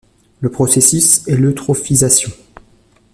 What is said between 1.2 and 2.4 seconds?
est l'eutrophisation.